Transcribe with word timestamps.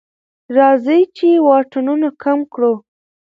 راځئ 0.57 1.01
چې 1.17 1.27
واټنونه 1.47 2.07
کم 2.23 2.39
کړو. 2.53 2.73